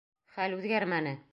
Хәл 0.37 0.55
үҙгәрмәне. 0.59 1.17